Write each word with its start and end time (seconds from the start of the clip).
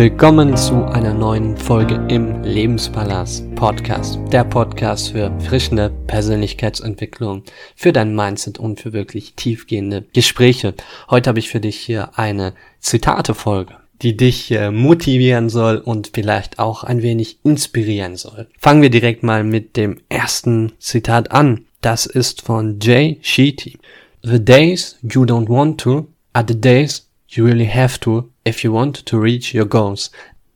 Willkommen 0.00 0.56
zu 0.56 0.86
einer 0.86 1.12
neuen 1.12 1.58
Folge 1.58 2.02
im 2.08 2.42
Lebenspalast 2.42 3.54
Podcast. 3.54 4.18
Der 4.32 4.44
Podcast 4.44 5.10
für 5.10 5.30
frischende 5.40 5.90
Persönlichkeitsentwicklung, 6.06 7.42
für 7.76 7.92
dein 7.92 8.16
Mindset 8.16 8.58
und 8.58 8.80
für 8.80 8.94
wirklich 8.94 9.34
tiefgehende 9.34 10.06
Gespräche. 10.14 10.72
Heute 11.10 11.28
habe 11.28 11.38
ich 11.38 11.50
für 11.50 11.60
dich 11.60 11.76
hier 11.76 12.18
eine 12.18 12.54
Zitate-Folge, 12.78 13.74
die 14.00 14.16
dich 14.16 14.58
motivieren 14.72 15.50
soll 15.50 15.76
und 15.76 16.12
vielleicht 16.14 16.58
auch 16.58 16.82
ein 16.82 17.02
wenig 17.02 17.40
inspirieren 17.44 18.16
soll. 18.16 18.48
Fangen 18.58 18.80
wir 18.80 18.88
direkt 18.88 19.22
mal 19.22 19.44
mit 19.44 19.76
dem 19.76 19.98
ersten 20.08 20.72
Zitat 20.78 21.30
an. 21.30 21.66
Das 21.82 22.06
ist 22.06 22.40
von 22.40 22.78
Jay 22.80 23.18
Sheety. 23.20 23.78
The 24.22 24.42
days 24.42 24.96
you 25.02 25.24
don't 25.24 25.50
want 25.50 25.78
to 25.82 26.06
are 26.32 26.46
the 26.48 26.58
days 26.58 27.06
you 27.30 27.44
really 27.44 27.66
have 27.66 27.98
to 28.00 28.30
if 28.44 28.64
you 28.64 28.72
want 28.72 29.06
to 29.06 29.18
reach 29.18 29.54
your 29.54 29.66
goals. 29.66 30.10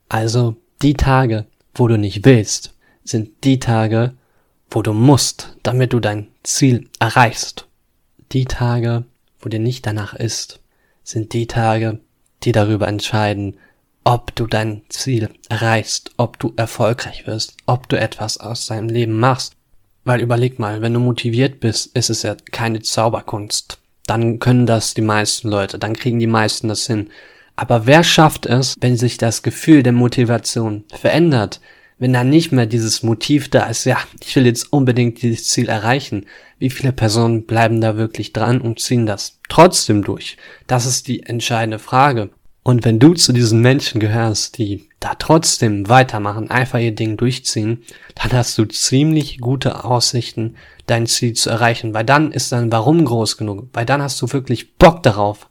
Also 0.08 0.56
die 0.82 0.94
Tage, 0.94 1.46
wo 1.74 1.88
du 1.88 1.96
nicht 1.96 2.24
willst, 2.24 2.74
sind 3.04 3.44
die 3.44 3.58
Tage, 3.58 4.14
wo 4.70 4.82
du 4.82 4.92
musst, 4.92 5.56
damit 5.62 5.92
du 5.92 6.00
dein 6.00 6.28
Ziel 6.42 6.88
erreichst. 6.98 7.66
Die 8.32 8.44
Tage, 8.44 9.04
wo 9.40 9.48
dir 9.48 9.60
nicht 9.60 9.86
danach 9.86 10.14
ist, 10.14 10.60
sind 11.04 11.32
die 11.32 11.46
Tage, 11.46 12.00
die 12.42 12.52
darüber 12.52 12.88
entscheiden, 12.88 13.56
ob 14.02 14.34
du 14.34 14.46
dein 14.46 14.82
Ziel 14.88 15.30
erreichst, 15.48 16.10
ob 16.16 16.38
du 16.38 16.52
erfolgreich 16.56 17.26
wirst, 17.26 17.56
ob 17.66 17.88
du 17.88 17.98
etwas 17.98 18.38
aus 18.38 18.66
deinem 18.66 18.88
Leben 18.88 19.18
machst. 19.18 19.54
Weil 20.04 20.20
überleg 20.20 20.58
mal, 20.58 20.82
wenn 20.82 20.92
du 20.92 21.00
motiviert 21.00 21.60
bist, 21.60 21.96
ist 21.96 22.10
es 22.10 22.22
ja 22.22 22.36
keine 22.50 22.82
Zauberkunst. 22.82 23.78
Dann 24.06 24.38
können 24.38 24.66
das 24.66 24.94
die 24.94 25.02
meisten 25.02 25.48
Leute, 25.48 25.78
dann 25.78 25.94
kriegen 25.94 26.18
die 26.18 26.26
meisten 26.26 26.68
das 26.68 26.86
hin. 26.86 27.08
Aber 27.56 27.86
wer 27.86 28.02
schafft 28.02 28.46
es, 28.46 28.74
wenn 28.80 28.96
sich 28.96 29.16
das 29.16 29.42
Gefühl 29.42 29.82
der 29.82 29.92
Motivation 29.92 30.84
verändert? 30.92 31.60
Wenn 31.98 32.12
da 32.12 32.24
nicht 32.24 32.50
mehr 32.50 32.66
dieses 32.66 33.04
Motiv 33.04 33.48
da 33.48 33.66
ist, 33.66 33.84
ja, 33.84 33.98
ich 34.20 34.34
will 34.34 34.46
jetzt 34.46 34.72
unbedingt 34.72 35.22
dieses 35.22 35.48
Ziel 35.48 35.68
erreichen. 35.68 36.26
Wie 36.58 36.70
viele 36.70 36.92
Personen 36.92 37.46
bleiben 37.46 37.80
da 37.80 37.96
wirklich 37.96 38.32
dran 38.32 38.60
und 38.60 38.80
ziehen 38.80 39.06
das 39.06 39.38
trotzdem 39.48 40.02
durch? 40.02 40.36
Das 40.66 40.86
ist 40.86 41.06
die 41.06 41.22
entscheidende 41.22 41.78
Frage. 41.78 42.30
Und 42.64 42.84
wenn 42.84 42.98
du 42.98 43.14
zu 43.14 43.32
diesen 43.32 43.60
Menschen 43.60 44.00
gehörst, 44.00 44.58
die 44.58 44.88
da 45.04 45.14
trotzdem 45.18 45.90
weitermachen, 45.90 46.50
einfach 46.50 46.78
ihr 46.78 46.94
Ding 46.94 47.18
durchziehen, 47.18 47.82
dann 48.14 48.32
hast 48.32 48.56
du 48.56 48.64
ziemlich 48.64 49.38
gute 49.38 49.84
Aussichten, 49.84 50.56
dein 50.86 51.06
Ziel 51.06 51.34
zu 51.34 51.50
erreichen, 51.50 51.92
weil 51.92 52.04
dann 52.04 52.32
ist 52.32 52.52
dein 52.52 52.72
Warum 52.72 53.04
groß 53.04 53.36
genug, 53.36 53.68
weil 53.74 53.84
dann 53.84 54.00
hast 54.00 54.20
du 54.22 54.32
wirklich 54.32 54.76
Bock 54.76 55.02
darauf. 55.02 55.50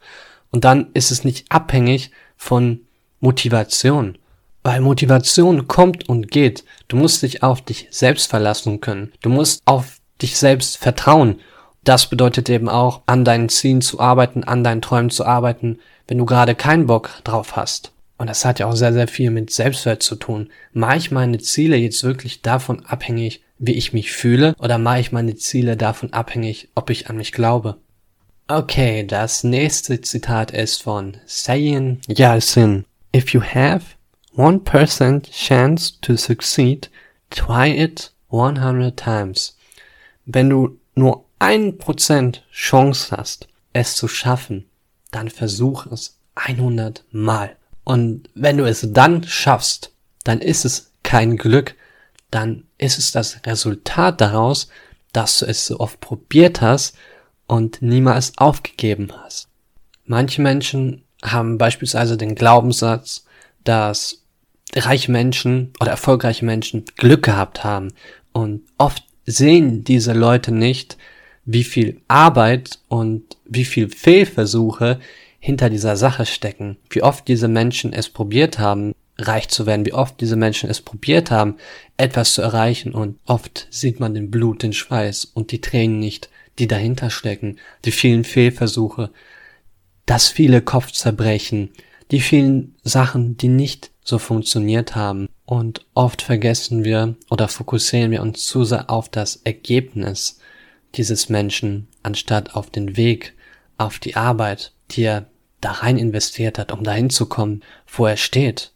Und 0.49 0.65
dann 0.65 0.87
ist 0.95 1.11
es 1.11 1.23
nicht 1.23 1.51
abhängig 1.51 2.09
von 2.35 2.81
Motivation. 3.19 4.17
Weil 4.63 4.81
Motivation 4.81 5.67
kommt 5.67 6.09
und 6.09 6.31
geht. 6.31 6.63
Du 6.87 6.97
musst 6.97 7.21
dich 7.21 7.43
auf 7.43 7.61
dich 7.61 7.87
selbst 7.91 8.29
verlassen 8.29 8.81
können. 8.81 9.11
Du 9.21 9.29
musst 9.29 9.61
auf 9.65 9.99
dich 10.21 10.35
selbst 10.37 10.77
vertrauen. 10.77 11.41
Das 11.83 12.09
bedeutet 12.09 12.49
eben 12.49 12.69
auch, 12.69 13.01
an 13.05 13.23
deinen 13.23 13.49
Zielen 13.49 13.81
zu 13.81 13.99
arbeiten, 13.99 14.43
an 14.43 14.63
deinen 14.63 14.81
Träumen 14.81 15.11
zu 15.11 15.25
arbeiten, 15.25 15.79
wenn 16.07 16.17
du 16.17 16.25
gerade 16.25 16.55
keinen 16.55 16.87
Bock 16.87 17.11
drauf 17.23 17.55
hast. 17.55 17.92
Und 18.17 18.27
das 18.27 18.45
hat 18.45 18.59
ja 18.59 18.67
auch 18.67 18.75
sehr, 18.75 18.93
sehr 18.93 19.07
viel 19.07 19.31
mit 19.31 19.51
Selbstwert 19.51 20.03
zu 20.03 20.15
tun. 20.15 20.49
Mache 20.71 20.97
ich 20.97 21.11
meine 21.11 21.39
Ziele 21.39 21.75
jetzt 21.77 22.03
wirklich 22.03 22.41
davon 22.41 22.85
abhängig, 22.85 23.43
wie 23.57 23.73
ich 23.73 23.93
mich 23.93 24.11
fühle, 24.11 24.55
oder 24.59 24.77
mache 24.77 24.99
ich 24.99 25.11
meine 25.11 25.35
Ziele 25.35 25.77
davon 25.77 26.13
abhängig, 26.13 26.69
ob 26.75 26.89
ich 26.89 27.09
an 27.09 27.17
mich 27.17 27.31
glaube? 27.31 27.77
Okay, 28.47 29.05
das 29.07 29.43
nächste 29.43 30.01
Zitat 30.01 30.51
ist 30.51 30.83
von 30.83 31.17
Sayin 31.25 32.01
Yalcin. 32.07 32.85
If 33.15 33.29
you 33.29 33.41
have 33.41 33.85
1% 34.35 35.31
chance 35.31 35.93
to 36.01 36.17
succeed, 36.17 36.89
try 37.29 37.69
it 37.69 38.11
100 38.29 38.97
times. 38.97 39.57
Wenn 40.25 40.49
du 40.49 40.79
nur 40.95 41.25
1% 41.39 42.39
Chance 42.51 43.15
hast, 43.15 43.47
es 43.73 43.95
zu 43.95 44.07
schaffen, 44.07 44.65
dann 45.11 45.29
versuch 45.29 45.85
es 45.87 46.19
100 46.35 47.05
Mal. 47.11 47.55
Und 47.83 48.29
wenn 48.33 48.57
du 48.57 48.65
es 48.65 48.87
dann 48.91 49.23
schaffst, 49.23 49.91
dann 50.23 50.39
ist 50.39 50.65
es 50.65 50.91
kein 51.03 51.37
Glück, 51.37 51.75
dann 52.31 52.63
ist 52.77 52.97
es 52.97 53.11
das 53.11 53.39
Resultat 53.45 54.21
daraus, 54.21 54.69
dass 55.11 55.39
du 55.39 55.45
es 55.45 55.67
so 55.67 55.79
oft 55.79 55.99
probiert 55.99 56.61
hast 56.61 56.95
und 57.45 57.81
niemals 57.81 58.33
aufgegeben 58.37 59.11
hast. 59.23 59.47
Manche 60.05 60.41
Menschen 60.41 61.03
haben 61.23 61.57
beispielsweise 61.57 62.17
den 62.17 62.35
Glaubenssatz, 62.35 63.25
dass 63.63 64.23
reiche 64.75 65.11
Menschen 65.11 65.71
oder 65.79 65.91
erfolgreiche 65.91 66.45
Menschen 66.45 66.85
Glück 66.97 67.23
gehabt 67.23 67.63
haben 67.63 67.93
und 68.31 68.63
oft 68.77 69.03
sehen 69.25 69.83
diese 69.83 70.13
Leute 70.13 70.51
nicht, 70.51 70.97
wie 71.45 71.63
viel 71.63 72.01
Arbeit 72.07 72.79
und 72.87 73.37
wie 73.45 73.65
viel 73.65 73.89
Fehlversuche 73.89 74.99
hinter 75.43 75.69
dieser 75.69 75.97
Sache 75.97 76.25
stecken, 76.25 76.77
wie 76.89 77.03
oft 77.03 77.27
diese 77.27 77.49
Menschen 77.49 77.91
es 77.91 78.07
probiert 78.07 78.59
haben, 78.59 78.95
reich 79.17 79.49
zu 79.49 79.65
werden, 79.65 79.85
wie 79.85 79.91
oft 79.91 80.21
diese 80.21 80.37
Menschen 80.37 80.69
es 80.69 80.79
probiert 80.79 81.31
haben, 81.31 81.57
etwas 81.97 82.35
zu 82.35 82.41
erreichen 82.41 82.93
und 82.93 83.19
oft 83.25 83.67
sieht 83.69 83.99
man 83.99 84.13
den 84.13 84.31
Blut, 84.31 84.63
den 84.63 84.71
Schweiß 84.71 85.25
und 85.25 85.51
die 85.51 85.59
Tränen 85.59 85.99
nicht, 85.99 86.29
die 86.59 86.67
dahinter 86.69 87.09
stecken, 87.09 87.57
die 87.83 87.91
vielen 87.91 88.23
Fehlversuche, 88.23 89.09
das 90.05 90.29
viele 90.29 90.61
Kopfzerbrechen, 90.61 91.71
die 92.11 92.21
vielen 92.21 92.75
Sachen, 92.85 93.35
die 93.35 93.49
nicht 93.49 93.91
so 94.01 94.19
funktioniert 94.19 94.95
haben. 94.95 95.27
Und 95.43 95.85
oft 95.93 96.21
vergessen 96.21 96.85
wir 96.85 97.17
oder 97.29 97.49
fokussieren 97.49 98.11
wir 98.11 98.21
uns 98.21 98.45
zu 98.45 98.63
sehr 98.63 98.89
auf 98.89 99.09
das 99.09 99.41
Ergebnis 99.43 100.39
dieses 100.95 101.27
Menschen, 101.27 101.89
anstatt 102.01 102.55
auf 102.55 102.69
den 102.69 102.95
Weg, 102.95 103.33
auf 103.77 103.99
die 103.99 104.15
Arbeit, 104.15 104.71
die 104.91 105.03
er 105.03 105.25
da 105.63 105.71
rein 105.71 105.97
investiert 105.97 106.59
hat, 106.59 106.71
um 106.71 106.83
dahin 106.83 107.09
zu 107.09 107.27
kommen, 107.27 107.63
wo 107.87 108.05
er 108.05 108.17
steht. 108.17 108.71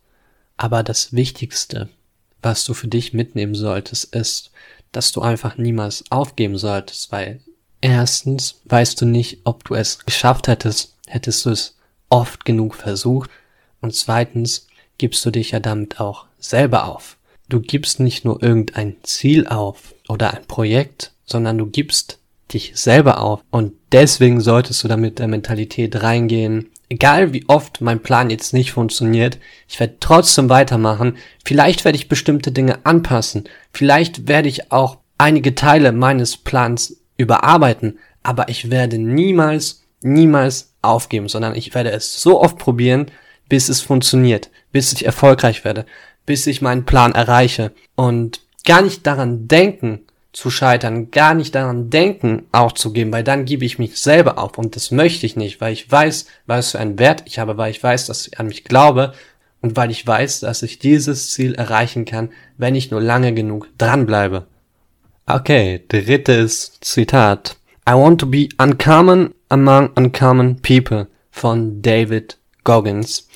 Aber 0.58 0.84
das 0.84 1.14
Wichtigste, 1.14 1.90
was 2.42 2.64
du 2.64 2.74
für 2.74 2.88
dich 2.88 3.14
mitnehmen 3.14 3.56
solltest, 3.56 4.16
ist, 4.16 4.52
dass 4.92 5.12
du 5.12 5.22
einfach 5.22 5.58
niemals 5.58 6.03
aufgeben 6.09 6.58
solltest, 6.58 7.12
weil 7.12 7.42
Erstens 7.81 8.62
weißt 8.66 9.00
du 9.02 9.06
nicht, 9.06 9.42
ob 9.44 9.64
du 9.64 9.76
es 9.76 10.06
geschafft 10.06 10.47
hättest, 10.47 10.96
hättest 11.06 11.46
du 11.46 11.52
es 11.52 11.78
oft 12.09 12.46
genug 12.46 12.76
versucht. 12.76 13.30
Und 13.81 13.94
zweitens 13.96 14.68
gibst 14.97 15.24
du 15.26 15.31
dich 15.31 15.52
ja 15.52 15.59
damit 15.59 16.00
auch 16.00 16.26
selber 16.40 16.88
auf. 16.88 17.18
Du 17.50 17.59
gibst 17.59 18.00
nicht 18.00 18.26
nur 18.26 18.42
irgendein 18.42 18.97
Ziel 19.03 19.47
auf 19.47 19.94
oder 20.09 20.34
ein 20.34 20.46
Projekt, 20.46 21.14
sondern 21.26 21.58
du 21.58 21.68
gibst 21.68 22.20
dich 22.52 22.72
selber 22.76 23.22
auf. 23.22 23.42
Und 23.52 23.74
deswegen 23.92 24.42
solltest 24.42 24.84
du 24.84 24.88
damit 24.88 25.20
der 25.20 25.28
Mentalität 25.28 26.02
reingehen. 26.02 26.70
Egal 26.90 27.34
wie 27.34 27.44
oft 27.48 27.81
mein 27.81 28.02
Plan 28.02 28.30
jetzt 28.30 28.53
nicht 28.53 28.72
funktioniert, 28.72 29.40
ich 29.68 29.80
werde 29.80 29.98
trotzdem 30.00 30.50
weitermachen. 30.50 31.18
Vielleicht 31.44 31.84
werde 31.84 31.98
ich 31.98 32.08
bestimmte 32.08 32.52
Dinge 32.52 32.86
anpassen. 32.86 33.44
Vielleicht 33.74 34.28
werde 34.28 34.48
ich 34.48 34.72
auch 34.72 34.97
einige 35.18 35.53
Teile 35.53 35.92
meines 35.92 36.38
Plans 36.38 37.02
überarbeiten, 37.18 38.00
aber 38.24 38.47
ich 38.47 38.72
werde 38.72 38.97
niemals, 39.00 39.84
niemals 40.02 40.74
aufgeben, 40.81 41.28
sondern 41.28 41.56
ich 41.56 41.76
werde 41.76 41.92
es 41.92 42.22
so 42.22 42.42
oft 42.42 42.58
probieren, 42.58 43.12
bis 43.50 43.68
es 43.68 43.81
funktioniert, 43.81 44.50
bis 44.72 44.94
ich 44.94 45.06
erfolgreich 45.06 45.66
werde, 45.66 45.86
bis 46.26 46.47
ich 46.47 46.62
meinen 46.62 46.86
Plan 46.86 47.14
erreiche 47.14 47.74
und 47.96 48.42
gar 48.66 48.81
nicht 48.81 49.06
daran 49.08 49.47
denken 49.47 50.06
zu 50.38 50.52
scheitern, 50.52 51.09
gar 51.09 51.34
nicht 51.34 51.56
daran 51.56 51.90
denken 51.90 52.46
aufzugeben, 52.52 53.12
weil 53.12 53.24
dann 53.24 53.46
gebe 53.46 53.66
ich 53.66 53.79
mich 53.79 54.00
selber 54.00 54.38
auf 54.38 54.59
und 54.59 54.76
das 54.76 54.91
möchte 54.91 55.26
ich 55.26 55.35
nicht, 55.35 55.59
weil 55.61 55.73
ich 55.73 55.91
weiß, 55.91 56.28
was 56.46 56.72
für 56.72 56.79
einen 56.79 57.00
Wert 57.00 57.23
ich 57.26 57.40
habe, 57.40 57.58
weil 57.58 57.72
ich 57.72 57.82
weiß, 57.82 58.06
dass 58.06 58.28
ich 58.28 58.40
an 58.40 58.46
mich 58.46 58.64
glaube 58.64 59.14
und 59.61 59.76
weil 59.76 59.90
ich 59.90 60.06
weiß, 60.06 60.41
dass 60.41 60.61
ich 60.61 60.78
dieses 60.78 61.32
Ziel 61.32 61.56
erreichen 61.56 62.06
kann, 62.06 62.29
wenn 62.56 62.76
ich 62.76 62.91
nur 62.91 63.02
lange 63.02 63.34
genug 63.34 63.67
dranbleibe. 63.79 64.46
Okay, 65.26 65.84
drittes 65.88 66.79
Zitat. 66.82 67.58
I 67.90 67.94
want 67.94 68.22
to 68.22 68.28
be 68.28 68.47
uncommon 68.59 69.34
among 69.50 69.90
uncommon 69.96 70.61
people 70.61 71.08
von 71.32 71.82
David 71.82 72.38
Goggins. 72.64 73.28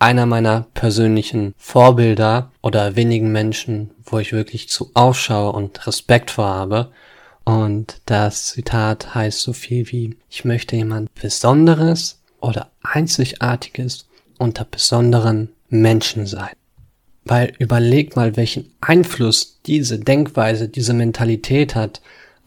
Einer 0.00 0.24
meiner 0.24 0.66
persönlichen 0.72 1.54
Vorbilder 1.58 2.50
oder 2.62 2.96
wenigen 2.96 3.30
Menschen, 3.32 3.90
wo 4.02 4.18
ich 4.18 4.32
wirklich 4.32 4.70
zu 4.70 4.90
aufschaue 4.94 5.52
und 5.52 5.86
Respekt 5.86 6.30
vor 6.30 6.46
habe. 6.46 6.90
Und 7.44 8.00
das 8.06 8.46
Zitat 8.46 9.14
heißt 9.14 9.40
so 9.40 9.52
viel 9.52 9.92
wie, 9.92 10.16
ich 10.30 10.46
möchte 10.46 10.74
jemand 10.74 11.14
Besonderes 11.14 12.22
oder 12.40 12.70
Einzigartiges 12.82 14.08
unter 14.38 14.64
besonderen 14.64 15.50
Menschen 15.68 16.26
sein. 16.26 16.54
Weil 17.26 17.52
überleg 17.58 18.16
mal, 18.16 18.36
welchen 18.38 18.72
Einfluss 18.80 19.60
diese 19.66 19.98
Denkweise, 19.98 20.68
diese 20.68 20.94
Mentalität 20.94 21.74
hat 21.74 22.00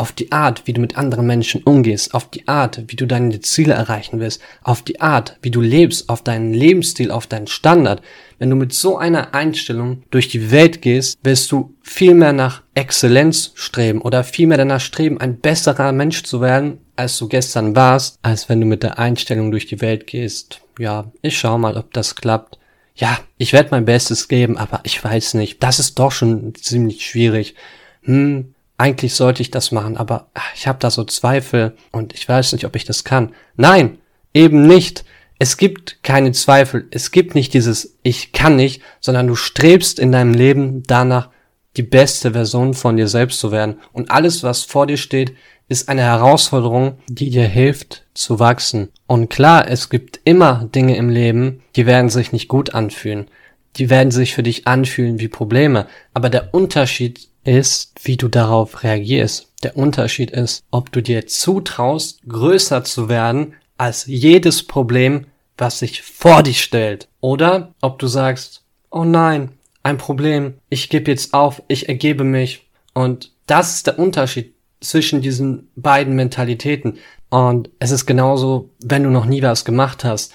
auf 0.03 0.11
die 0.11 0.33
Art, 0.33 0.67
wie 0.67 0.73
du 0.73 0.81
mit 0.81 0.97
anderen 0.97 1.25
Menschen 1.25 1.63
umgehst, 1.63 2.13
auf 2.13 2.29
die 2.29 2.45
Art, 2.45 2.83
wie 2.87 2.97
du 2.97 3.05
deine 3.05 3.39
Ziele 3.39 3.73
erreichen 3.73 4.19
willst, 4.19 4.41
auf 4.61 4.81
die 4.81 4.99
Art, 4.99 5.37
wie 5.41 5.49
du 5.49 5.61
lebst, 5.61 6.09
auf 6.09 6.21
deinen 6.21 6.53
Lebensstil, 6.53 7.09
auf 7.09 7.25
deinen 7.25 7.47
Standard. 7.47 8.01
Wenn 8.37 8.49
du 8.49 8.57
mit 8.57 8.73
so 8.73 8.97
einer 8.97 9.33
Einstellung 9.33 10.03
durch 10.11 10.27
die 10.27 10.51
Welt 10.51 10.81
gehst, 10.81 11.17
wirst 11.23 11.49
du 11.53 11.73
viel 11.81 12.15
mehr 12.15 12.33
nach 12.33 12.63
Exzellenz 12.73 13.53
streben 13.55 14.01
oder 14.01 14.25
viel 14.25 14.47
mehr 14.47 14.57
danach 14.57 14.81
streben, 14.81 15.21
ein 15.21 15.39
besserer 15.39 15.93
Mensch 15.93 16.23
zu 16.23 16.41
werden, 16.41 16.79
als 16.97 17.17
du 17.17 17.29
gestern 17.29 17.73
warst, 17.73 18.19
als 18.23 18.49
wenn 18.49 18.59
du 18.59 18.67
mit 18.67 18.83
der 18.83 18.99
Einstellung 18.99 19.51
durch 19.51 19.67
die 19.67 19.79
Welt 19.79 20.05
gehst. 20.05 20.59
Ja, 20.77 21.13
ich 21.21 21.39
schau 21.39 21.57
mal, 21.57 21.77
ob 21.77 21.93
das 21.93 22.15
klappt. 22.17 22.59
Ja, 22.93 23.19
ich 23.37 23.53
werde 23.53 23.69
mein 23.71 23.85
Bestes 23.85 24.27
geben, 24.27 24.57
aber 24.57 24.81
ich 24.83 25.01
weiß 25.01 25.35
nicht. 25.35 25.63
Das 25.63 25.79
ist 25.79 25.97
doch 25.97 26.11
schon 26.11 26.53
ziemlich 26.55 27.05
schwierig. 27.05 27.55
Hm, 28.01 28.52
eigentlich 28.83 29.15
sollte 29.15 29.41
ich 29.41 29.49
das 29.49 29.71
machen, 29.71 29.95
aber 29.95 30.27
ich 30.55 30.67
habe 30.67 30.77
da 30.77 30.91
so 30.91 31.05
Zweifel 31.05 31.77
und 31.93 32.13
ich 32.13 32.27
weiß 32.27 32.51
nicht, 32.51 32.65
ob 32.65 32.75
ich 32.75 32.83
das 32.83 33.05
kann. 33.05 33.33
Nein, 33.55 33.99
eben 34.33 34.67
nicht. 34.67 35.05
Es 35.39 35.55
gibt 35.55 36.03
keine 36.03 36.33
Zweifel. 36.33 36.89
Es 36.91 37.11
gibt 37.11 37.33
nicht 37.33 37.53
dieses 37.53 37.97
Ich 38.03 38.33
kann 38.33 38.57
nicht, 38.57 38.81
sondern 38.99 39.27
du 39.27 39.35
strebst 39.35 39.99
in 39.99 40.11
deinem 40.11 40.33
Leben 40.33 40.83
danach, 40.85 41.29
die 41.77 41.83
beste 41.83 42.33
Version 42.33 42.73
von 42.73 42.97
dir 42.97 43.07
selbst 43.07 43.39
zu 43.39 43.53
werden. 43.53 43.77
Und 43.93 44.11
alles, 44.11 44.43
was 44.43 44.63
vor 44.63 44.85
dir 44.85 44.97
steht, 44.97 45.33
ist 45.69 45.87
eine 45.87 46.01
Herausforderung, 46.01 46.97
die 47.07 47.29
dir 47.29 47.47
hilft 47.47 48.03
zu 48.13 48.39
wachsen. 48.39 48.89
Und 49.07 49.29
klar, 49.29 49.65
es 49.65 49.89
gibt 49.89 50.19
immer 50.25 50.69
Dinge 50.75 50.97
im 50.97 51.07
Leben, 51.07 51.63
die 51.77 51.85
werden 51.85 52.09
sich 52.09 52.33
nicht 52.33 52.49
gut 52.49 52.73
anfühlen. 52.73 53.29
Die 53.77 53.89
werden 53.89 54.11
sich 54.11 54.35
für 54.35 54.43
dich 54.43 54.67
anfühlen 54.67 55.19
wie 55.19 55.29
Probleme. 55.29 55.87
Aber 56.13 56.29
der 56.29 56.53
Unterschied 56.53 57.29
ist, 57.43 57.93
wie 58.03 58.17
du 58.17 58.27
darauf 58.27 58.83
reagierst. 58.83 59.49
Der 59.63 59.77
Unterschied 59.77 60.31
ist, 60.31 60.63
ob 60.71 60.91
du 60.91 61.01
dir 61.01 61.27
zutraust, 61.27 62.21
größer 62.27 62.83
zu 62.83 63.09
werden 63.09 63.53
als 63.77 64.05
jedes 64.05 64.63
Problem, 64.63 65.25
was 65.57 65.79
sich 65.79 66.01
vor 66.01 66.43
dich 66.43 66.61
stellt. 66.63 67.07
Oder 67.21 67.73
ob 67.81 67.99
du 67.99 68.07
sagst, 68.07 68.63
oh 68.89 69.03
nein, 69.03 69.51
ein 69.83 69.97
Problem, 69.97 70.55
ich 70.69 70.89
gebe 70.89 71.11
jetzt 71.11 71.33
auf, 71.33 71.61
ich 71.67 71.89
ergebe 71.89 72.23
mich. 72.23 72.67
Und 72.93 73.31
das 73.45 73.75
ist 73.75 73.87
der 73.87 73.99
Unterschied 73.99 74.53
zwischen 74.79 75.21
diesen 75.21 75.69
beiden 75.75 76.15
Mentalitäten. 76.15 76.97
Und 77.29 77.69
es 77.79 77.91
ist 77.91 78.05
genauso, 78.05 78.69
wenn 78.79 79.03
du 79.03 79.09
noch 79.09 79.25
nie 79.25 79.41
was 79.41 79.65
gemacht 79.65 80.03
hast. 80.03 80.33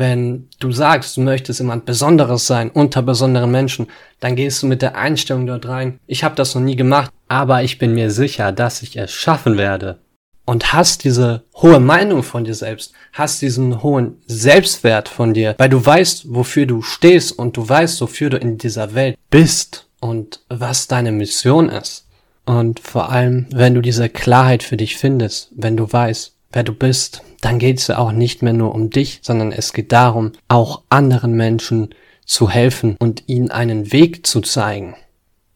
Wenn 0.00 0.48
du 0.60 0.72
sagst, 0.72 1.18
du 1.18 1.20
möchtest 1.20 1.60
jemand 1.60 1.84
Besonderes 1.84 2.46
sein, 2.46 2.70
unter 2.70 3.02
besonderen 3.02 3.50
Menschen, 3.50 3.86
dann 4.18 4.34
gehst 4.34 4.62
du 4.62 4.66
mit 4.66 4.80
der 4.80 4.96
Einstellung 4.96 5.46
dort 5.46 5.68
rein. 5.68 6.00
Ich 6.06 6.24
habe 6.24 6.34
das 6.36 6.54
noch 6.54 6.62
nie 6.62 6.74
gemacht, 6.74 7.12
aber 7.28 7.64
ich 7.64 7.76
bin 7.76 7.92
mir 7.92 8.10
sicher, 8.10 8.50
dass 8.50 8.80
ich 8.80 8.96
es 8.96 9.12
schaffen 9.12 9.58
werde. 9.58 9.98
Und 10.46 10.72
hast 10.72 11.04
diese 11.04 11.42
hohe 11.54 11.80
Meinung 11.80 12.22
von 12.22 12.44
dir 12.44 12.54
selbst, 12.54 12.94
hast 13.12 13.42
diesen 13.42 13.82
hohen 13.82 14.16
Selbstwert 14.26 15.10
von 15.10 15.34
dir, 15.34 15.54
weil 15.58 15.68
du 15.68 15.84
weißt, 15.84 16.32
wofür 16.34 16.64
du 16.64 16.80
stehst 16.80 17.38
und 17.38 17.58
du 17.58 17.68
weißt, 17.68 18.00
wofür 18.00 18.30
du 18.30 18.38
in 18.38 18.56
dieser 18.56 18.94
Welt 18.94 19.18
bist 19.28 19.86
und 20.00 20.40
was 20.48 20.88
deine 20.88 21.12
Mission 21.12 21.68
ist. 21.68 22.06
Und 22.46 22.80
vor 22.80 23.10
allem, 23.10 23.48
wenn 23.52 23.74
du 23.74 23.82
diese 23.82 24.08
Klarheit 24.08 24.62
für 24.62 24.78
dich 24.78 24.96
findest, 24.96 25.50
wenn 25.54 25.76
du 25.76 25.92
weißt, 25.92 26.32
wer 26.52 26.62
du 26.62 26.72
bist, 26.72 27.22
dann 27.40 27.58
geht 27.58 27.78
es 27.78 27.90
auch 27.90 28.12
nicht 28.12 28.42
mehr 28.42 28.52
nur 28.52 28.74
um 28.74 28.90
dich, 28.90 29.20
sondern 29.22 29.52
es 29.52 29.72
geht 29.72 29.92
darum, 29.92 30.32
auch 30.48 30.82
anderen 30.88 31.32
Menschen 31.32 31.94
zu 32.24 32.50
helfen 32.50 32.96
und 32.98 33.24
ihnen 33.26 33.50
einen 33.50 33.92
Weg 33.92 34.26
zu 34.26 34.40
zeigen. 34.40 34.94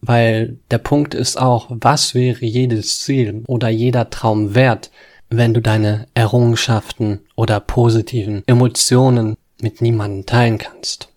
Weil 0.00 0.58
der 0.70 0.78
Punkt 0.78 1.14
ist 1.14 1.40
auch, 1.40 1.68
was 1.70 2.14
wäre 2.14 2.44
jedes 2.44 3.00
Ziel 3.00 3.42
oder 3.46 3.68
jeder 3.68 4.10
Traum 4.10 4.54
wert, 4.54 4.90
wenn 5.30 5.54
du 5.54 5.62
deine 5.62 6.06
Errungenschaften 6.14 7.20
oder 7.36 7.60
positiven 7.60 8.42
Emotionen 8.46 9.36
mit 9.60 9.80
niemandem 9.80 10.26
teilen 10.26 10.58
kannst. 10.58 11.08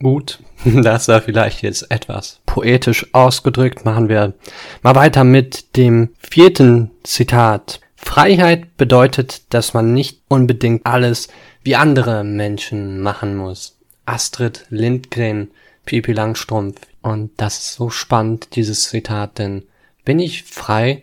Gut, 0.00 0.40
das 0.64 1.08
war 1.08 1.20
vielleicht 1.20 1.62
jetzt 1.62 1.90
etwas 1.90 2.40
poetisch 2.46 3.06
ausgedrückt. 3.12 3.84
Machen 3.84 4.08
wir 4.08 4.34
mal 4.82 4.94
weiter 4.94 5.24
mit 5.24 5.76
dem 5.76 6.10
vierten 6.18 6.90
Zitat. 7.02 7.80
Freiheit 7.96 8.76
bedeutet, 8.76 9.42
dass 9.54 9.74
man 9.74 9.94
nicht 9.94 10.22
unbedingt 10.28 10.84
alles 10.84 11.28
wie 11.62 11.76
andere 11.76 12.24
Menschen 12.24 13.00
machen 13.00 13.36
muss. 13.36 13.78
Astrid 14.06 14.66
Lindgren, 14.68 15.50
Pipi 15.84 16.12
Langstrumpf. 16.12 16.80
Und 17.02 17.32
das 17.36 17.58
ist 17.58 17.74
so 17.74 17.90
spannend, 17.90 18.56
dieses 18.56 18.88
Zitat, 18.88 19.38
denn 19.38 19.64
bin 20.04 20.18
ich 20.18 20.44
frei, 20.44 21.02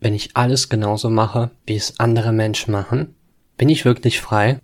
wenn 0.00 0.14
ich 0.14 0.36
alles 0.36 0.68
genauso 0.68 1.08
mache, 1.08 1.50
wie 1.66 1.76
es 1.76 1.98
andere 1.98 2.32
Menschen 2.32 2.72
machen? 2.72 3.14
Bin 3.56 3.68
ich 3.68 3.84
wirklich 3.84 4.20
frei? 4.20 4.58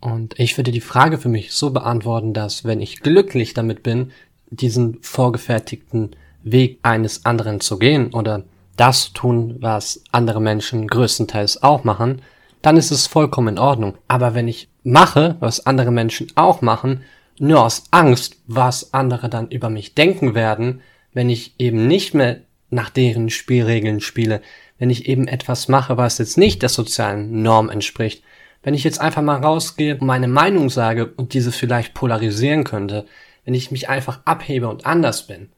Und 0.00 0.38
ich 0.38 0.56
würde 0.56 0.70
die 0.70 0.80
Frage 0.80 1.18
für 1.18 1.28
mich 1.28 1.52
so 1.52 1.70
beantworten, 1.70 2.32
dass 2.32 2.64
wenn 2.64 2.80
ich 2.80 3.00
glücklich 3.00 3.54
damit 3.54 3.82
bin, 3.82 4.12
diesen 4.50 5.02
vorgefertigten 5.02 6.16
Weg 6.42 6.78
eines 6.82 7.24
anderen 7.24 7.60
zu 7.60 7.78
gehen 7.78 8.14
oder 8.14 8.44
das 8.76 9.12
tun, 9.12 9.56
was 9.60 10.02
andere 10.12 10.40
Menschen 10.40 10.86
größtenteils 10.86 11.62
auch 11.62 11.84
machen, 11.84 12.22
dann 12.62 12.76
ist 12.76 12.90
es 12.90 13.06
vollkommen 13.06 13.56
in 13.56 13.58
Ordnung. 13.58 13.96
Aber 14.08 14.34
wenn 14.34 14.48
ich 14.48 14.68
mache, 14.82 15.36
was 15.40 15.66
andere 15.66 15.90
Menschen 15.90 16.28
auch 16.34 16.62
machen, 16.62 17.02
nur 17.38 17.64
aus 17.64 17.84
Angst, 17.90 18.36
was 18.46 18.94
andere 18.94 19.28
dann 19.28 19.48
über 19.48 19.70
mich 19.70 19.94
denken 19.94 20.34
werden, 20.34 20.80
wenn 21.12 21.30
ich 21.30 21.54
eben 21.58 21.86
nicht 21.86 22.14
mehr 22.14 22.40
nach 22.70 22.90
deren 22.90 23.30
Spielregeln 23.30 24.00
spiele, 24.00 24.42
wenn 24.78 24.90
ich 24.90 25.08
eben 25.08 25.28
etwas 25.28 25.68
mache, 25.68 25.96
was 25.96 26.18
jetzt 26.18 26.38
nicht 26.38 26.62
der 26.62 26.68
sozialen 26.68 27.42
Norm 27.42 27.70
entspricht, 27.70 28.22
wenn 28.62 28.74
ich 28.74 28.84
jetzt 28.84 29.00
einfach 29.00 29.22
mal 29.22 29.40
rausgehe 29.40 29.96
und 29.96 30.06
meine 30.06 30.28
Meinung 30.28 30.70
sage 30.70 31.06
und 31.16 31.34
diese 31.34 31.52
vielleicht 31.52 31.94
polarisieren 31.94 32.64
könnte, 32.64 33.06
wenn 33.44 33.54
ich 33.54 33.70
mich 33.70 33.88
einfach 33.88 34.20
abhebe 34.24 34.68
und 34.68 34.86
anders 34.86 35.26
bin, 35.26 35.50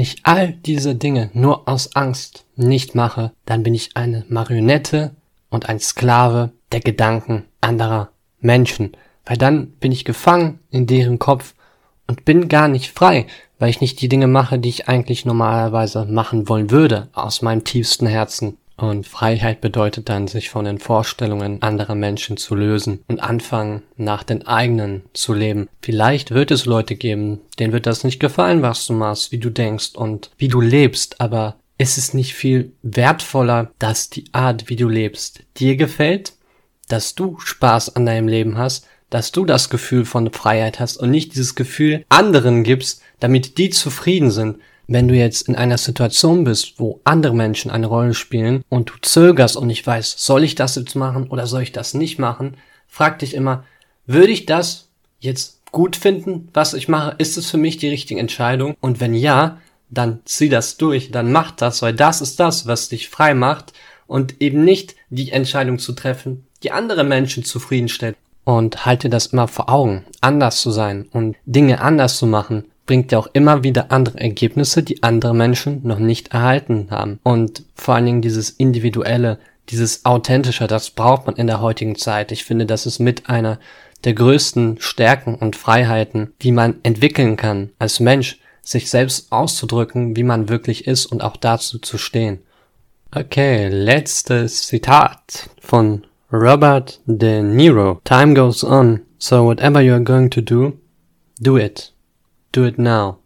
ich 0.00 0.18
all 0.22 0.52
diese 0.52 0.94
Dinge 0.94 1.30
nur 1.32 1.68
aus 1.68 1.94
Angst 1.94 2.44
nicht 2.56 2.94
mache, 2.94 3.32
dann 3.46 3.62
bin 3.62 3.74
ich 3.74 3.96
eine 3.96 4.24
Marionette 4.28 5.14
und 5.50 5.68
ein 5.68 5.80
Sklave 5.80 6.52
der 6.72 6.80
Gedanken 6.80 7.44
anderer 7.60 8.10
Menschen, 8.40 8.96
weil 9.24 9.36
dann 9.36 9.72
bin 9.72 9.92
ich 9.92 10.04
gefangen 10.04 10.60
in 10.70 10.86
deren 10.86 11.18
Kopf 11.18 11.54
und 12.06 12.24
bin 12.24 12.48
gar 12.48 12.68
nicht 12.68 12.90
frei, 12.90 13.26
weil 13.58 13.70
ich 13.70 13.80
nicht 13.80 14.00
die 14.00 14.08
Dinge 14.08 14.26
mache, 14.26 14.58
die 14.58 14.68
ich 14.68 14.88
eigentlich 14.88 15.24
normalerweise 15.24 16.06
machen 16.06 16.48
wollen 16.48 16.70
würde, 16.70 17.08
aus 17.12 17.42
meinem 17.42 17.64
tiefsten 17.64 18.06
Herzen. 18.06 18.56
Und 18.80 19.06
Freiheit 19.06 19.60
bedeutet 19.60 20.08
dann, 20.08 20.26
sich 20.26 20.48
von 20.48 20.64
den 20.64 20.78
Vorstellungen 20.78 21.60
anderer 21.60 21.94
Menschen 21.94 22.38
zu 22.38 22.54
lösen 22.54 23.04
und 23.08 23.20
anfangen, 23.20 23.82
nach 23.98 24.22
den 24.22 24.46
eigenen 24.46 25.02
zu 25.12 25.34
leben. 25.34 25.68
Vielleicht 25.82 26.30
wird 26.30 26.50
es 26.50 26.64
Leute 26.64 26.96
geben, 26.96 27.40
denen 27.58 27.74
wird 27.74 27.84
das 27.84 28.04
nicht 28.04 28.20
gefallen, 28.20 28.62
was 28.62 28.86
du 28.86 28.94
machst, 28.94 29.32
wie 29.32 29.38
du 29.38 29.50
denkst 29.50 29.90
und 29.96 30.30
wie 30.38 30.48
du 30.48 30.62
lebst, 30.62 31.20
aber 31.20 31.56
ist 31.76 31.98
es 31.98 32.14
nicht 32.14 32.34
viel 32.34 32.72
wertvoller, 32.82 33.70
dass 33.78 34.08
die 34.08 34.24
Art, 34.32 34.70
wie 34.70 34.76
du 34.76 34.88
lebst, 34.88 35.40
dir 35.58 35.76
gefällt, 35.76 36.32
dass 36.88 37.14
du 37.14 37.38
Spaß 37.38 37.96
an 37.96 38.06
deinem 38.06 38.28
Leben 38.28 38.56
hast, 38.56 38.86
dass 39.10 39.30
du 39.30 39.44
das 39.44 39.68
Gefühl 39.68 40.06
von 40.06 40.32
Freiheit 40.32 40.80
hast 40.80 40.96
und 40.96 41.10
nicht 41.10 41.34
dieses 41.34 41.54
Gefühl 41.54 42.06
anderen 42.08 42.64
gibst, 42.64 43.02
damit 43.18 43.58
die 43.58 43.68
zufrieden 43.68 44.30
sind, 44.30 44.56
wenn 44.90 45.06
du 45.06 45.14
jetzt 45.14 45.48
in 45.48 45.54
einer 45.54 45.78
Situation 45.78 46.42
bist, 46.42 46.80
wo 46.80 47.00
andere 47.04 47.34
Menschen 47.34 47.70
eine 47.70 47.86
Rolle 47.86 48.12
spielen 48.12 48.64
und 48.68 48.90
du 48.90 48.94
zögerst 49.00 49.56
und 49.56 49.68
nicht 49.68 49.86
weißt, 49.86 50.18
soll 50.18 50.42
ich 50.42 50.56
das 50.56 50.74
jetzt 50.74 50.96
machen 50.96 51.28
oder 51.28 51.46
soll 51.46 51.62
ich 51.62 51.70
das 51.70 51.94
nicht 51.94 52.18
machen, 52.18 52.56
frag 52.88 53.20
dich 53.20 53.34
immer, 53.34 53.62
würde 54.06 54.32
ich 54.32 54.46
das 54.46 54.88
jetzt 55.20 55.60
gut 55.70 55.94
finden, 55.94 56.48
was 56.52 56.74
ich 56.74 56.88
mache? 56.88 57.14
Ist 57.18 57.38
es 57.38 57.48
für 57.48 57.56
mich 57.56 57.76
die 57.76 57.88
richtige 57.88 58.18
Entscheidung? 58.18 58.74
Und 58.80 58.98
wenn 58.98 59.14
ja, 59.14 59.58
dann 59.90 60.22
zieh 60.24 60.48
das 60.48 60.76
durch, 60.76 61.12
dann 61.12 61.30
mach 61.30 61.52
das, 61.52 61.82
weil 61.82 61.94
das 61.94 62.20
ist 62.20 62.40
das, 62.40 62.66
was 62.66 62.88
dich 62.88 63.08
frei 63.08 63.34
macht 63.34 63.72
und 64.08 64.42
eben 64.42 64.64
nicht 64.64 64.96
die 65.08 65.30
Entscheidung 65.30 65.78
zu 65.78 65.92
treffen, 65.92 66.46
die 66.64 66.72
andere 66.72 67.04
Menschen 67.04 67.44
zufriedenstellt. 67.44 68.16
Und 68.42 68.86
halte 68.86 69.08
das 69.08 69.26
immer 69.26 69.46
vor 69.46 69.68
Augen, 69.68 70.04
anders 70.20 70.60
zu 70.60 70.72
sein 70.72 71.06
und 71.12 71.36
Dinge 71.46 71.80
anders 71.80 72.16
zu 72.16 72.26
machen, 72.26 72.64
bringt 72.90 73.12
ja 73.12 73.20
auch 73.20 73.28
immer 73.34 73.62
wieder 73.62 73.92
andere 73.92 74.18
Ergebnisse, 74.18 74.82
die 74.82 75.04
andere 75.04 75.32
Menschen 75.32 75.80
noch 75.84 76.00
nicht 76.00 76.32
erhalten 76.32 76.88
haben. 76.90 77.20
Und 77.22 77.62
vor 77.76 77.94
allen 77.94 78.06
Dingen 78.06 78.20
dieses 78.20 78.50
individuelle, 78.50 79.38
dieses 79.68 80.04
authentische, 80.04 80.66
das 80.66 80.90
braucht 80.90 81.24
man 81.24 81.36
in 81.36 81.46
der 81.46 81.60
heutigen 81.60 81.94
Zeit. 81.94 82.32
Ich 82.32 82.42
finde, 82.44 82.66
das 82.66 82.86
ist 82.86 82.98
mit 82.98 83.30
einer 83.30 83.60
der 84.02 84.14
größten 84.14 84.78
Stärken 84.80 85.36
und 85.36 85.54
Freiheiten, 85.54 86.32
die 86.42 86.50
man 86.50 86.80
entwickeln 86.82 87.36
kann 87.36 87.70
als 87.78 88.00
Mensch, 88.00 88.40
sich 88.60 88.90
selbst 88.90 89.30
auszudrücken, 89.30 90.16
wie 90.16 90.24
man 90.24 90.48
wirklich 90.48 90.88
ist 90.88 91.06
und 91.06 91.22
auch 91.22 91.36
dazu 91.36 91.78
zu 91.78 91.96
stehen. 91.96 92.40
Okay, 93.14 93.68
letztes 93.68 94.66
Zitat 94.66 95.48
von 95.60 96.08
Robert 96.32 96.98
De 97.06 97.40
Niro. 97.40 98.00
Time 98.02 98.34
goes 98.34 98.64
on, 98.64 99.02
so 99.16 99.44
whatever 99.44 99.78
you're 99.78 100.02
going 100.02 100.28
to 100.30 100.40
do, 100.40 100.72
do 101.38 101.56
it. 101.56 101.92
Do 102.52 102.66
it 102.66 102.78
now. 102.78 103.18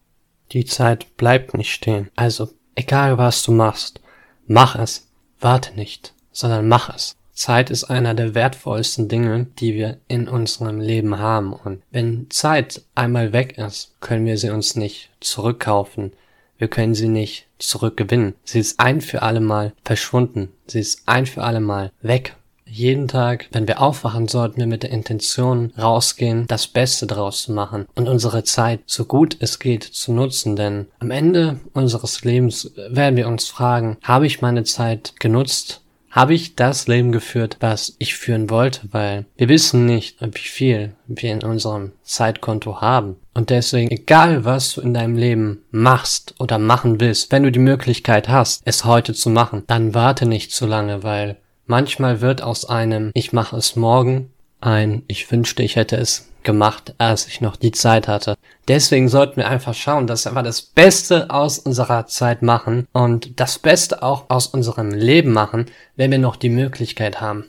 Die 0.52 0.64
Zeit 0.64 1.16
bleibt 1.16 1.54
nicht 1.54 1.72
stehen. 1.72 2.10
Also, 2.14 2.50
egal 2.74 3.18
was 3.18 3.42
du 3.42 3.52
machst, 3.52 4.00
mach 4.46 4.76
es. 4.76 5.08
warte 5.40 5.74
nicht, 5.74 6.14
sondern 6.32 6.68
mach 6.68 6.94
es. 6.94 7.16
Zeit 7.32 7.70
ist 7.70 7.84
einer 7.84 8.14
der 8.14 8.34
wertvollsten 8.34 9.08
Dinge, 9.08 9.46
die 9.58 9.74
wir 9.74 9.98
in 10.08 10.28
unserem 10.28 10.80
Leben 10.80 11.18
haben. 11.18 11.52
Und 11.52 11.82
wenn 11.90 12.30
Zeit 12.30 12.82
einmal 12.94 13.32
weg 13.32 13.58
ist, 13.58 13.94
können 14.00 14.24
wir 14.24 14.38
sie 14.38 14.50
uns 14.50 14.76
nicht 14.76 15.10
zurückkaufen. 15.20 16.12
Wir 16.56 16.68
können 16.68 16.94
sie 16.94 17.08
nicht 17.08 17.46
zurückgewinnen. 17.58 18.34
Sie 18.44 18.60
ist 18.60 18.78
ein 18.78 19.00
für 19.00 19.22
alle 19.22 19.40
Mal 19.40 19.72
verschwunden. 19.84 20.52
Sie 20.66 20.80
ist 20.80 21.02
ein 21.06 21.26
für 21.26 21.42
alle 21.42 21.60
Mal 21.60 21.90
weg. 22.00 22.36
Jeden 22.66 23.08
Tag, 23.08 23.48
wenn 23.52 23.68
wir 23.68 23.80
aufwachen, 23.80 24.26
sollten 24.26 24.58
wir 24.58 24.66
mit 24.66 24.82
der 24.82 24.90
Intention 24.90 25.72
rausgehen, 25.78 26.46
das 26.46 26.66
Beste 26.66 27.06
daraus 27.06 27.42
zu 27.42 27.52
machen 27.52 27.86
und 27.94 28.08
unsere 28.08 28.42
Zeit 28.44 28.80
so 28.86 29.04
gut 29.04 29.36
es 29.40 29.58
geht 29.58 29.84
zu 29.84 30.12
nutzen, 30.12 30.56
denn 30.56 30.86
am 30.98 31.10
Ende 31.10 31.60
unseres 31.72 32.24
Lebens 32.24 32.72
werden 32.88 33.16
wir 33.16 33.28
uns 33.28 33.46
fragen, 33.46 33.98
habe 34.02 34.26
ich 34.26 34.42
meine 34.42 34.64
Zeit 34.64 35.14
genutzt? 35.20 35.82
Habe 36.14 36.34
ich 36.34 36.54
das 36.54 36.86
Leben 36.86 37.10
geführt, 37.10 37.56
was 37.58 37.96
ich 37.98 38.14
führen 38.14 38.48
wollte? 38.48 38.82
Weil 38.92 39.24
wir 39.36 39.48
wissen 39.48 39.84
nicht, 39.84 40.18
wie 40.20 40.38
viel 40.38 40.94
wir 41.08 41.32
in 41.32 41.42
unserem 41.42 41.90
Zeitkonto 42.04 42.80
haben. 42.80 43.16
Und 43.34 43.50
deswegen, 43.50 43.90
egal 43.90 44.44
was 44.44 44.74
du 44.74 44.80
in 44.80 44.94
deinem 44.94 45.16
Leben 45.16 45.64
machst 45.72 46.36
oder 46.38 46.60
machen 46.60 47.00
willst, 47.00 47.32
wenn 47.32 47.42
du 47.42 47.50
die 47.50 47.58
Möglichkeit 47.58 48.28
hast, 48.28 48.62
es 48.64 48.84
heute 48.84 49.12
zu 49.12 49.28
machen, 49.28 49.64
dann 49.66 49.92
warte 49.92 50.24
nicht 50.24 50.52
zu 50.52 50.66
lange, 50.66 51.02
weil 51.02 51.36
Manchmal 51.66 52.20
wird 52.20 52.42
aus 52.42 52.68
einem 52.68 53.10
Ich 53.14 53.32
mache 53.32 53.56
es 53.56 53.74
morgen 53.74 54.30
ein 54.60 55.02
Ich 55.06 55.30
wünschte, 55.30 55.62
ich 55.62 55.76
hätte 55.76 55.96
es 55.96 56.28
gemacht, 56.42 56.94
als 56.98 57.26
ich 57.26 57.40
noch 57.40 57.56
die 57.56 57.72
Zeit 57.72 58.06
hatte. 58.06 58.34
Deswegen 58.68 59.08
sollten 59.08 59.36
wir 59.36 59.48
einfach 59.48 59.72
schauen, 59.72 60.06
dass 60.06 60.26
wir 60.26 60.30
einfach 60.30 60.44
das 60.44 60.60
Beste 60.60 61.30
aus 61.30 61.58
unserer 61.58 62.06
Zeit 62.06 62.42
machen 62.42 62.86
und 62.92 63.40
das 63.40 63.58
Beste 63.58 64.02
auch 64.02 64.28
aus 64.28 64.48
unserem 64.48 64.90
Leben 64.90 65.32
machen, 65.32 65.66
wenn 65.96 66.10
wir 66.10 66.18
noch 66.18 66.36
die 66.36 66.50
Möglichkeit 66.50 67.22
haben. 67.22 67.46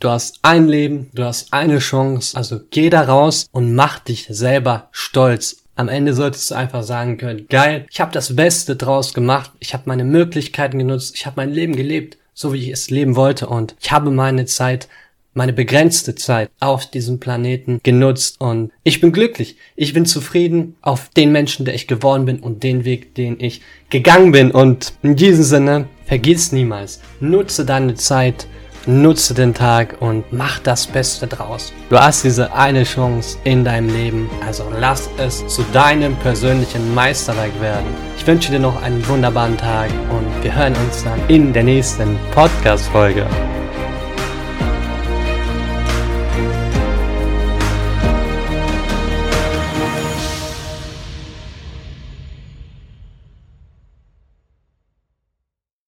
Du 0.00 0.10
hast 0.10 0.40
ein 0.42 0.66
Leben, 0.66 1.10
du 1.14 1.24
hast 1.24 1.52
eine 1.52 1.78
Chance, 1.78 2.36
also 2.36 2.60
geh 2.70 2.90
da 2.90 3.02
raus 3.02 3.46
und 3.52 3.76
mach 3.76 4.00
dich 4.00 4.26
selber 4.28 4.88
stolz. 4.90 5.62
Am 5.76 5.88
Ende 5.88 6.14
solltest 6.14 6.50
du 6.50 6.56
einfach 6.56 6.82
sagen 6.82 7.16
können, 7.16 7.46
geil, 7.48 7.86
ich 7.90 8.00
habe 8.00 8.10
das 8.10 8.34
Beste 8.34 8.74
draus 8.74 9.14
gemacht, 9.14 9.52
ich 9.60 9.72
habe 9.72 9.84
meine 9.86 10.04
Möglichkeiten 10.04 10.78
genutzt, 10.78 11.14
ich 11.14 11.26
habe 11.26 11.36
mein 11.36 11.52
Leben 11.52 11.76
gelebt 11.76 12.18
so 12.34 12.52
wie 12.52 12.58
ich 12.58 12.70
es 12.70 12.90
leben 12.90 13.16
wollte. 13.16 13.46
Und 13.46 13.74
ich 13.80 13.92
habe 13.92 14.10
meine 14.10 14.46
Zeit, 14.46 14.88
meine 15.34 15.52
begrenzte 15.52 16.14
Zeit 16.14 16.50
auf 16.60 16.90
diesem 16.90 17.20
Planeten 17.20 17.80
genutzt. 17.82 18.40
Und 18.40 18.70
ich 18.84 19.00
bin 19.00 19.12
glücklich. 19.12 19.56
Ich 19.76 19.92
bin 19.92 20.06
zufrieden 20.06 20.76
auf 20.82 21.08
den 21.10 21.32
Menschen, 21.32 21.64
der 21.64 21.74
ich 21.74 21.86
geworden 21.86 22.26
bin 22.26 22.40
und 22.40 22.62
den 22.62 22.84
Weg, 22.84 23.14
den 23.14 23.40
ich 23.40 23.62
gegangen 23.90 24.32
bin. 24.32 24.50
Und 24.50 24.94
in 25.02 25.16
diesem 25.16 25.44
Sinne, 25.44 25.88
vergiss 26.04 26.52
niemals, 26.52 27.00
nutze 27.20 27.64
deine 27.64 27.94
Zeit, 27.94 28.46
nutze 28.86 29.34
den 29.34 29.54
Tag 29.54 29.96
und 30.00 30.32
mach 30.32 30.58
das 30.58 30.86
Beste 30.86 31.26
draus. 31.26 31.72
Du 31.90 31.98
hast 31.98 32.24
diese 32.24 32.52
eine 32.52 32.84
Chance 32.84 33.38
in 33.44 33.64
deinem 33.64 33.88
Leben, 33.88 34.30
also 34.46 34.64
lass 34.78 35.08
es 35.18 35.46
zu 35.46 35.62
deinem 35.72 36.16
persönlichen 36.16 36.94
Meisterwerk 36.94 37.60
werden. 37.60 37.86
Ich 38.16 38.26
wünsche 38.26 38.50
dir 38.50 38.60
noch 38.60 38.80
einen 38.82 39.06
wunderbaren 39.08 39.56
Tag 39.56 39.90
und 40.10 40.44
wir 40.44 40.54
hören 40.54 40.74
uns 40.86 41.04
dann 41.04 41.20
in 41.28 41.52
der 41.52 41.64
nächsten 41.64 42.18
Podcast-Folge. 42.32 43.26